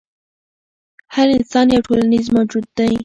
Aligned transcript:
هر 1.15 1.27
انسان 1.37 1.65
یو 1.73 1.85
ټولنیز 1.87 2.25
موجود 2.35 2.65
دی. 2.77 2.93